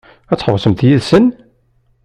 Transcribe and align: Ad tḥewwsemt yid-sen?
Ad 0.31 0.37
tḥewwsemt 0.37 0.85
yid-sen? 0.87 1.25